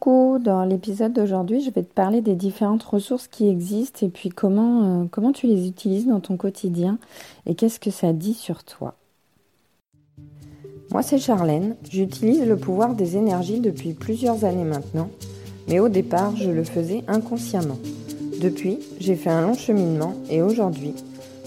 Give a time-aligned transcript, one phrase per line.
[0.00, 4.28] Coucou, dans l'épisode d'aujourd'hui, je vais te parler des différentes ressources qui existent et puis
[4.28, 6.98] comment, euh, comment tu les utilises dans ton quotidien
[7.46, 8.94] et qu'est-ce que ça dit sur toi.
[10.92, 11.74] Moi, c'est Charlène.
[11.90, 15.08] J'utilise le pouvoir des énergies depuis plusieurs années maintenant,
[15.66, 17.78] mais au départ, je le faisais inconsciemment.
[18.40, 20.94] Depuis, j'ai fait un long cheminement et aujourd'hui,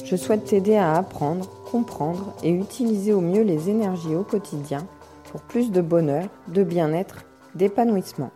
[0.04, 4.86] je souhaite t'aider à apprendre, comprendre et utiliser au mieux les énergies au quotidien
[5.32, 7.26] pour plus de bonheur, de bien-être
[7.56, 8.32] d'épanouissement.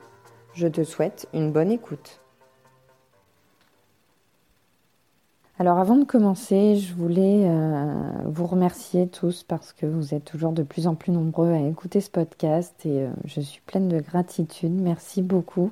[0.54, 2.22] Je te souhaite une bonne écoute.
[5.58, 7.94] Alors avant de commencer, je voulais euh,
[8.26, 12.02] vous remercier tous parce que vous êtes toujours de plus en plus nombreux à écouter
[12.02, 14.74] ce podcast et euh, je suis pleine de gratitude.
[14.74, 15.72] Merci beaucoup.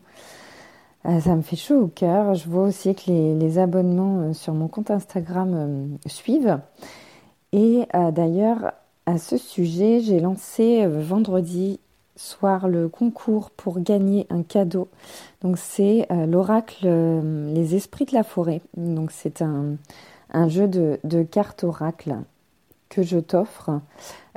[1.06, 2.34] Euh, ça me fait chaud au cœur.
[2.34, 6.60] Je vois aussi que les, les abonnements sur mon compte Instagram suivent.
[7.52, 8.72] Et d'ailleurs,
[9.06, 11.80] à ce sujet, j'ai lancé vendredi
[12.16, 14.88] soir le concours pour gagner un cadeau.
[15.42, 18.62] Donc c'est euh, l'oracle euh, Les Esprits de la Forêt.
[18.78, 19.78] Donc c'est un,
[20.48, 22.16] jeu de, cartes oracle
[22.90, 23.82] que je t'offre.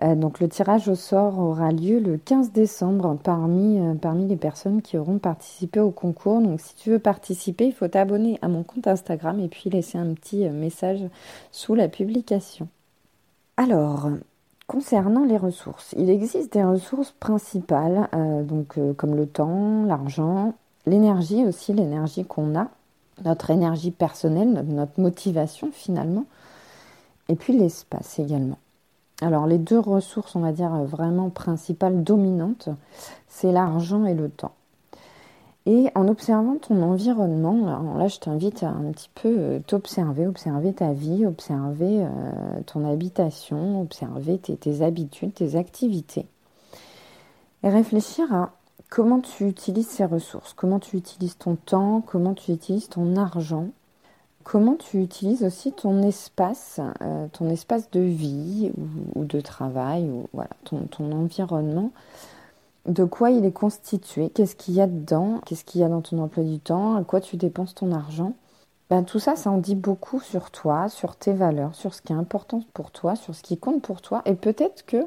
[0.02, 4.80] Euh, donc le tirage au sort aura lieu le 15 décembre parmi, parmi les personnes
[4.82, 6.40] qui auront participé au concours.
[6.40, 9.98] Donc si tu veux participer, il faut t'abonner à mon compte Instagram et puis laisser
[9.98, 11.00] un petit message
[11.52, 12.68] sous la publication.
[13.58, 14.10] Alors,
[14.66, 20.54] Concernant les ressources, il existe des ressources principales, euh, donc euh, comme le temps, l'argent,
[20.86, 22.66] l'énergie aussi, l'énergie qu'on a,
[23.24, 26.24] notre énergie personnelle, notre motivation finalement,
[27.28, 28.58] et puis l'espace également.
[29.22, 32.68] Alors les deux ressources, on va dire vraiment principales, dominantes,
[33.28, 34.55] c'est l'argent et le temps.
[35.68, 40.72] Et en observant ton environnement, là je t'invite à un petit peu euh, t'observer, observer
[40.72, 46.26] ta vie, observer euh, ton habitation, observer tes, habitudes, tes activités.
[47.64, 48.52] Et réfléchir à
[48.90, 53.66] comment tu utilises ces ressources, comment tu utilises ton temps, comment tu utilises ton argent,
[54.44, 58.70] comment tu utilises aussi ton espace, euh, ton espace de vie
[59.16, 61.90] ou, de travail, ou voilà, ton environnement
[62.86, 66.02] de quoi il est constitué, qu'est-ce qu'il y a dedans, qu'est-ce qu'il y a dans
[66.02, 68.34] ton emploi du temps, à quoi tu dépenses ton argent.
[68.88, 72.12] Ben, tout ça, ça en dit beaucoup sur toi, sur tes valeurs, sur ce qui
[72.12, 74.22] est important pour toi, sur ce qui compte pour toi.
[74.26, 75.06] Et peut-être que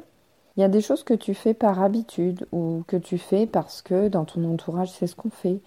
[0.56, 3.82] il y a des choses que tu fais par habitude ou que tu fais parce
[3.82, 5.60] que dans ton entourage c'est ce qu'on fait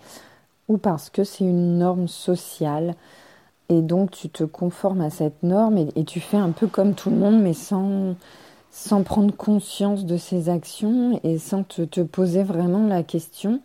[0.68, 2.96] ou parce que c'est une norme sociale
[3.70, 7.10] et donc tu te conformes à cette norme et tu fais un peu comme tout
[7.10, 8.16] le monde mais sans
[8.74, 13.62] sans prendre conscience de ses actions et sans te, poser vraiment la question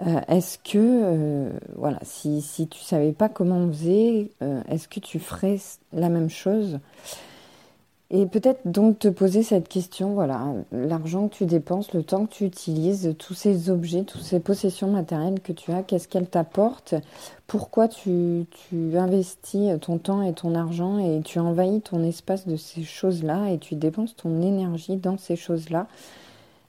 [0.00, 4.86] euh, est-ce que, euh, voilà, si, si tu savais pas comment on faisait, euh, est-ce
[4.86, 5.56] que tu ferais
[5.92, 6.78] la même chose?
[8.10, 12.32] Et peut-être donc te poser cette question, voilà, l'argent que tu dépenses, le temps que
[12.32, 16.94] tu utilises, tous ces objets, toutes ces possessions matérielles que tu as, qu'est-ce qu'elles t'apportent?
[17.46, 22.56] Pourquoi tu, tu, investis ton temps et ton argent et tu envahis ton espace de
[22.56, 25.86] ces choses-là et tu dépenses ton énergie dans ces choses-là?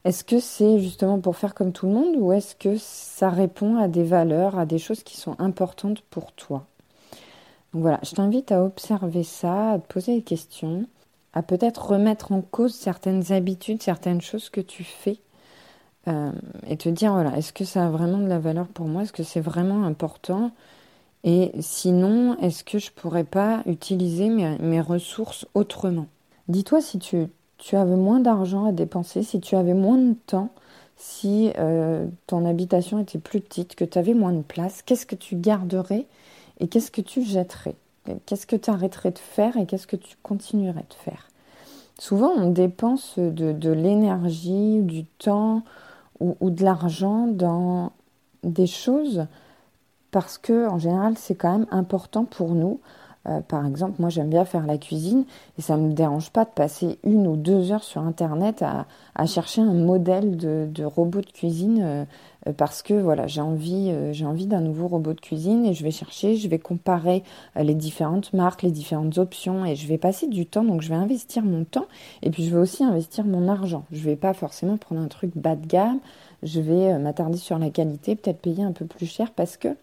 [0.04, 3.78] Est-ce que c'est justement pour faire comme tout le monde ou est-ce que ça répond
[3.78, 6.66] à des valeurs, à des choses qui sont importantes pour toi?
[7.74, 10.86] Donc voilà, je t'invite à observer ça, à te poser des questions
[11.34, 15.19] à peut-être remettre en cause certaines habitudes, certaines choses que tu fais
[16.07, 16.31] euh,
[16.67, 19.03] et te dire voilà, est-ce que ça a vraiment de la valeur pour moi?
[19.03, 20.51] Est-ce que c'est vraiment important?
[21.23, 26.07] Et sinon, est-ce que je pourrais pas utiliser mes, ressources autrement?
[26.47, 27.28] Dis-toi si tu,
[27.73, 30.50] avais moins d'argent à dépenser, si tu avais moins de temps,
[30.96, 35.16] si euh, ton habitation était plus petite, que tu avais moins de place, qu'est-ce que
[35.16, 36.07] tu garderais
[36.59, 37.75] et qu'est-ce que tu jetterais?
[38.25, 41.30] Qu'est-ce que tu arrêterais de faire et qu'est-ce que tu continuerais de faire?
[42.00, 45.64] Souvent, on dépense de, l'énergie, du temps
[46.20, 47.92] ou, de l'argent dans
[48.44, 49.25] des choses
[50.12, 52.80] parce que, en général, c'est quand même important pour nous.
[53.28, 55.26] Euh, par exemple, moi j'aime bien faire la cuisine
[55.58, 59.26] et ça ne me dérange pas de passer une ou deux heures sur Internet à,
[59.26, 62.06] chercher un modèle de, robot de cuisine euh,
[62.58, 65.91] parce que voilà, j'ai envie, j'ai envie d'un nouveau robot de cuisine et je vais
[65.91, 67.24] chercher, je vais comparer
[67.56, 70.96] les différentes marques, les différentes options et je vais passer du temps, donc je vais
[70.96, 71.88] investir mon temps
[72.22, 73.86] et puis je vais aussi investir mon argent.
[73.91, 76.00] Je vais pas forcément prendre un truc bas de gamme,
[76.44, 79.76] je vais m'attarder sur la qualité, peut-être payer un peu plus cher parce que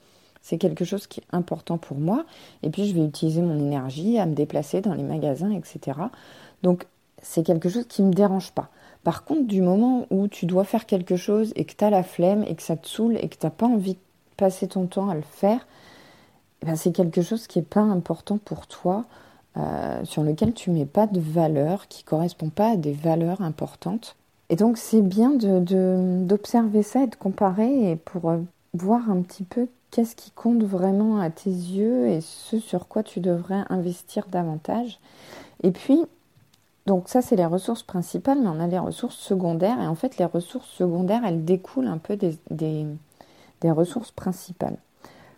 [0.47, 2.25] c'est quelque chose qui est important pour moi.
[2.63, 5.99] Et puis, je vais utiliser mon énergie à me déplacer dans les magasins, etc.
[6.63, 6.87] Donc,
[7.21, 8.69] c'est quelque chose qui ne me dérange pas.
[9.07, 12.03] Par contre, du moment où tu dois faire quelque chose et que tu as la
[12.03, 14.01] flemme et que ça te saoule et que tu n'as pas envie de
[14.37, 15.65] passer ton temps à le faire,
[16.61, 19.05] eh ben c'est quelque chose qui n'est pas important pour toi,
[19.57, 24.17] euh, sur lequel tu mets pas de valeur, qui correspond pas à des valeurs importantes.
[24.49, 28.39] Et donc c'est bien d'observer ça et de comparer et pour euh,
[28.75, 33.05] voir un petit peu qu'est-ce qui compte vraiment à tes yeux et ce sur quoi
[33.05, 34.99] tu devrais investir davantage.
[35.63, 36.03] Et puis,
[36.87, 39.81] donc ça c'est les ressources principales, mais on a les ressources secondaires.
[39.81, 42.87] Et en fait, les ressources secondaires, elles découlent un peu des,
[43.65, 44.77] ressources principales.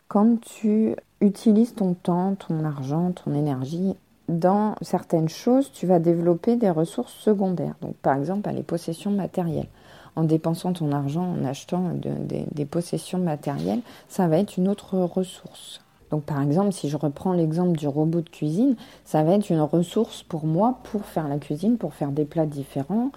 [0.09, 3.95] Quand tu utilises ton temps, ton argent, ton énergie
[4.29, 7.75] dans certaines choses, tu vas développer des ressources secondaires.
[7.81, 9.69] Donc, par exemple, les possessions matérielles.
[10.17, 15.81] En dépensant ton argent, en achetant des possessions matérielles, ça va être une autre ressource.
[16.10, 19.60] Donc, par exemple, si je reprends l'exemple du robot de cuisine, ça va être une
[19.60, 23.10] ressource pour moi pour faire la cuisine, pour faire des plats différents,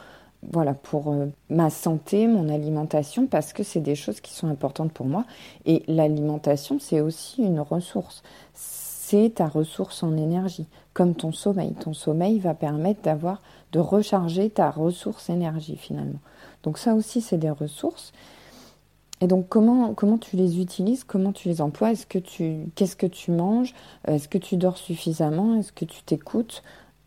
[0.52, 4.92] voilà, pour euh, ma santé, mon alimentation, parce que c'est des choses qui sont importantes
[4.92, 5.26] pour moi.
[5.66, 8.24] Et l'alimentation, c'est aussi une ressource.
[8.54, 11.74] C'est ta ressource en énergie, comme ton sommeil.
[11.74, 13.42] Ton sommeil va permettre d'avoir,
[13.72, 16.20] de recharger ta ressource énergie finalement.
[16.64, 18.12] Donc ça aussi, c'est des ressources.
[19.22, 22.96] Et donc comment, comment tu les utilises, comment tu les emploies, est-ce que tu, qu'est-ce
[22.96, 23.74] que tu manges,
[24.08, 26.64] est-ce que tu dors suffisamment, est-ce que tu t'écoutes,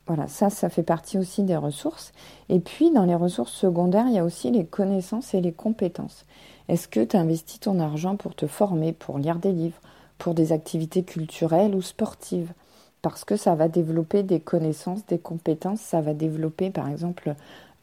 [0.07, 2.13] voilà, ça, ça fait partie aussi des ressources.
[2.51, 6.27] Et puis, dans les ressources secondaires, il y a aussi les connaissances et les compétences.
[6.69, 9.81] Est-ce que tu investis ton argent pour te former, pour lire des livres,
[10.19, 12.53] pour des activités culturelles ou sportives?
[13.01, 17.35] Parce que ça va développer des connaissances, des compétences, ça va développer, par exemple,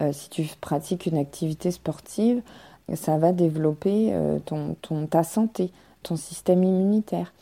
[0.02, 2.42] euh, si tu pratiques une activité sportive,
[2.94, 4.76] ça va développer euh, ton,
[5.08, 5.72] ta santé,
[6.04, 7.34] ton système immunitaire.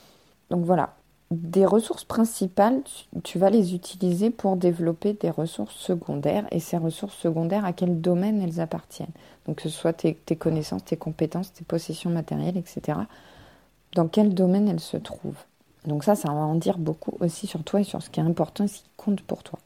[0.50, 0.96] Donc voilà,
[1.32, 2.82] des ressources principales,
[3.24, 6.46] tu, vas les utiliser pour développer des ressources secondaires.
[6.52, 9.12] Et ces ressources secondaires, à quel domaine elles appartiennent?
[9.46, 13.00] Donc que ce soit tes, connaissances, tes compétences, tes possessions matérielles, etc.
[13.94, 15.44] Dans quel domaine elles se trouvent?
[15.86, 18.24] Donc ça, ça va en dire beaucoup aussi sur toi et sur ce qui est
[18.24, 19.60] important et ce qui compte pour toi.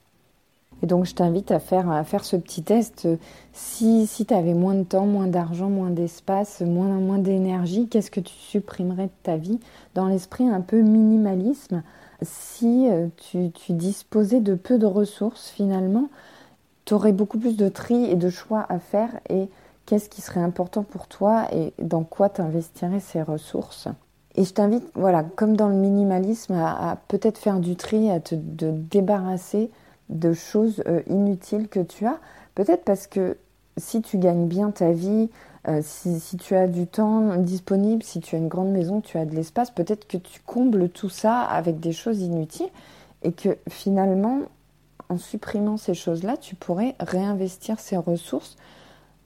[0.84, 3.08] Et donc, je t'invite à faire, à faire ce petit test.
[3.54, 8.12] Si, si tu avais moins de temps, moins d'argent, moins d'espace, moins, moins d'énergie, qu'est-ce
[8.12, 9.62] que tu supprimerais de ta vie?
[9.96, 11.84] Dans l'esprit un peu minimalisme,
[12.22, 16.10] si euh, tu, tu disposais de peu de ressources, finalement,
[16.84, 19.10] tu aurais beaucoup plus de tri et de choix à faire.
[19.30, 19.48] Et
[19.86, 23.88] qu'est-ce qui serait important pour toi et dans quoi tu investirais ces ressources?
[24.36, 28.36] Et je t'invite, voilà, comme dans le minimalisme, à, peut-être faire du tri, à te
[28.36, 29.72] débarrasser
[30.14, 32.20] de choses euh, inutiles que tu as.
[32.56, 33.38] Peut-être parce que
[33.78, 35.30] si tu gagnes bien ta vie,
[35.68, 39.26] euh, si, tu as du temps disponible, si tu as une grande maison, tu as
[39.26, 42.70] de l'espace, peut-être que tu combles tout ça avec des choses inutiles
[43.24, 44.42] et que finalement,
[45.10, 48.58] en supprimant ces choses-là, tu pourrais réinvestir ces ressources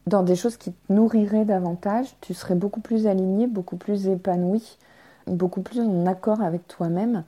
[0.05, 4.77] dans des choses qui te nourriraient davantage, tu serais beaucoup plus aligné, beaucoup plus épanoui,
[5.27, 7.25] beaucoup plus en accord avec toi-même.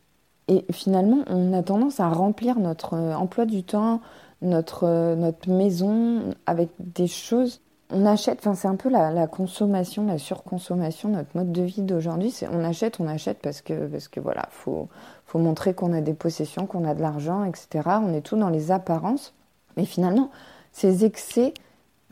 [0.49, 4.01] Et finalement, on a tendance à remplir notre euh, emploi du temps,
[4.41, 7.61] notre, euh, notre maison avec des choses.
[7.91, 12.31] On achète, enfin c'est un peu la, consommation, la surconsommation, notre mode de vie d'aujourd'hui.
[12.31, 14.89] C'est on achète, on achète parce que parce que voilà, faut
[15.25, 17.87] faut montrer qu'on a des possessions, qu'on a de l'argent, etc.
[18.03, 19.33] On est tout dans les apparences,
[19.77, 20.31] mais finalement,
[20.71, 21.53] ces excès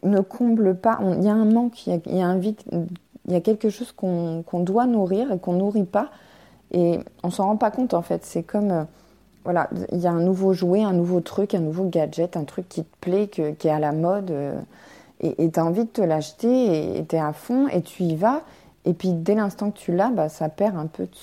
[0.03, 0.99] ne comblent pas.
[1.01, 2.35] Il y a un manque, il y a,
[3.27, 6.09] y a quelque chose qu'on doit nourrir et qu'on nourrit pas
[6.71, 8.25] et on s'en rend pas compte en fait.
[8.25, 8.83] C'est comme, euh,
[9.43, 12.67] voilà, il y a un nouveau jouet, un nouveau truc, un nouveau gadget, un truc
[12.67, 14.31] qui te plaît, qui est à la mode.
[14.31, 14.59] Euh,
[15.19, 18.15] et tu as envie de te l'acheter et tu es à fond et tu y
[18.15, 18.43] vas.
[18.85, 21.15] Et puis dès l'instant que tu l'as, bah, ça perd un peu de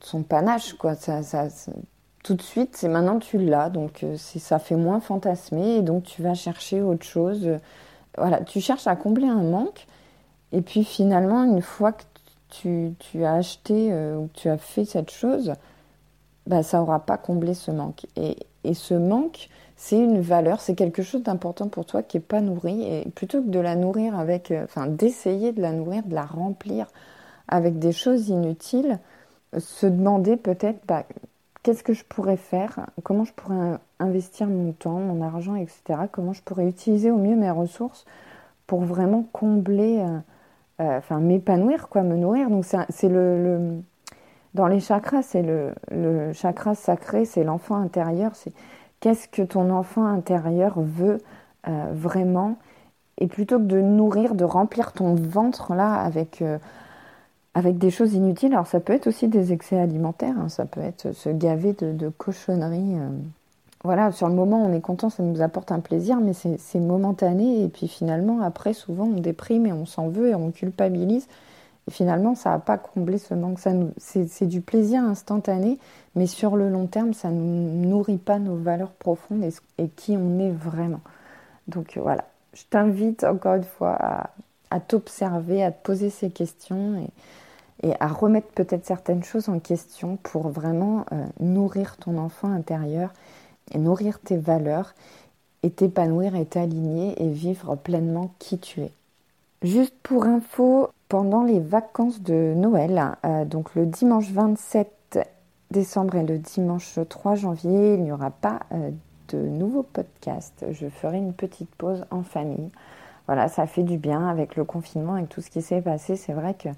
[0.00, 0.74] son, panache.
[0.74, 0.94] Quoi.
[0.94, 1.20] Ça,
[2.22, 3.70] tout de suite, c'est maintenant tu l'as.
[3.70, 7.48] Donc euh, ça fait moins fantasmer et donc tu vas chercher autre chose.
[8.18, 9.86] Voilà, tu cherches à combler un manque.
[10.52, 12.02] Et puis finalement, une fois que
[12.50, 15.54] tu, as acheté euh, ou tu as fait cette chose,
[16.46, 18.06] bah, ça n'aura pas comblé ce manque.
[18.16, 18.36] Et,
[18.74, 22.82] ce manque, c'est une valeur, c'est quelque chose d'important pour toi qui n'est pas nourri.
[22.82, 26.26] Et plutôt que de la nourrir avec, euh, enfin, d'essayer de la nourrir, de la
[26.26, 26.86] remplir
[27.48, 28.98] avec des choses inutiles,
[29.58, 31.04] se demander peut-être bah,
[31.62, 36.00] qu'est-ce que je pourrais faire, comment je pourrais investir mon temps, mon argent, etc.
[36.12, 38.04] Comment je pourrais utiliser au mieux mes ressources
[38.66, 40.04] pour vraiment combler.
[40.80, 42.48] Euh, enfin m'épanouir, quoi, me nourrir.
[42.48, 43.82] Donc c'est le,
[44.54, 48.34] dans les chakras, c'est le, chakra sacré, c'est l'enfant intérieur.
[48.34, 48.52] C'est
[49.00, 51.18] qu'est-ce que ton enfant intérieur veut
[51.68, 52.56] euh, vraiment.
[53.18, 56.58] Et plutôt que de nourrir, de remplir ton ventre là avec euh,
[57.62, 58.54] des choses inutiles.
[58.54, 60.48] Alors ça peut être aussi des excès alimentaires, hein.
[60.48, 62.96] ça peut être se gaver de, de cochonneries
[63.82, 67.64] voilà, sur le moment, on est content, ça nous apporte un plaisir, mais c'est momentané.
[67.64, 71.26] Et puis finalement, après, souvent, on déprime et on s'en veut et on culpabilise.
[71.88, 73.58] Et finalement, ça n'a pas comblé ce manque.
[73.96, 75.78] C'est du plaisir instantané,
[76.14, 79.44] mais sur le long terme, ça ne nourrit pas nos valeurs profondes
[79.78, 81.00] et, qui on est vraiment.
[81.66, 83.96] Donc voilà, je t'invite encore une fois
[84.70, 87.08] à, t'observer, à te poser ces questions
[87.82, 93.10] et, à remettre peut-être certaines choses en question pour vraiment euh, nourrir ton enfant intérieur
[93.78, 94.94] nourrir tes valeurs
[95.62, 98.92] et t'épanouir et t'aligner et vivre pleinement qui tu es.
[99.62, 105.18] Juste pour info, pendant les vacances de Noël, euh, donc le dimanche 27
[105.70, 108.90] décembre et le dimanche 3 janvier, il n'y aura pas euh,
[109.28, 110.64] de nouveaux podcasts.
[110.70, 112.70] Je ferai une petite pause en famille.
[113.26, 116.16] Voilà, ça fait du bien avec le confinement, avec tout ce qui s'est passé.
[116.16, 116.68] C'est vrai que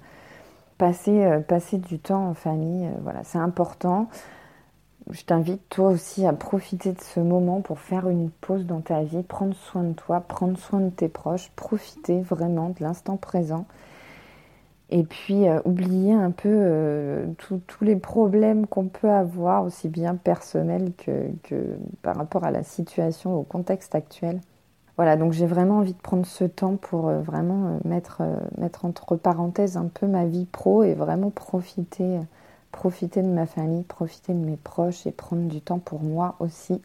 [0.77, 4.09] passer, euh, du temps en famille, voilà, c'est important
[5.09, 9.03] je t'invite toi aussi à profiter de ce moment pour faire une pause dans ta
[9.03, 13.65] vie, prendre soin de toi, prendre soin de tes proches, profiter vraiment de l'instant présent.
[14.89, 20.15] Et puis euh, oublier un peu euh, tous les problèmes qu'on peut avoir, aussi bien
[20.15, 24.39] personnels que, par rapport à la situation, au contexte actuel.
[24.95, 28.21] Voilà, donc j'ai vraiment envie de prendre ce temps pour euh, vraiment mettre,
[28.57, 32.19] mettre entre parenthèses un peu ma vie pro et vraiment profiter
[32.73, 36.81] profiter de ma famille, profiter de mes proches et prendre du temps pour moi aussi.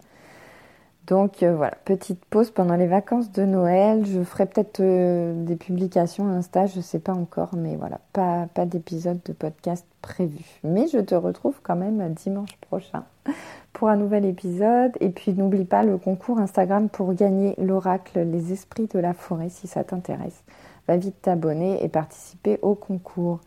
[1.08, 4.04] Donc euh, voilà, petite pause pendant les vacances de Noël.
[4.04, 8.46] Je ferai peut-être euh, des publications Insta, je ne sais pas encore, mais voilà, pas,
[8.52, 10.44] pas d'épisode de podcast prévu.
[10.62, 13.04] Mais je te retrouve quand même dimanche prochain
[13.72, 14.92] pour un nouvel épisode.
[15.00, 19.48] Et puis n'oublie pas le concours Instagram pour gagner l'oracle Les Esprits de la Forêt
[19.48, 20.44] si ça t'intéresse.
[20.86, 23.40] Va vite t'abonner et participer au concours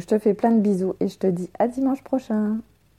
[0.00, 2.58] je te fais plein de bisous et je te dis à dimanche prochain.